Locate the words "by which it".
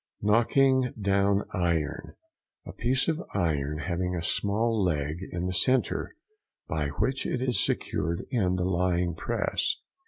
6.67-7.39